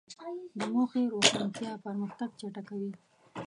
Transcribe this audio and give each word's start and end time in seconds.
د 0.57 0.59
موخې 0.73 1.01
روښانتیا 1.13 1.71
پرمختګ 1.85 2.29
چټکوي. 2.39 2.91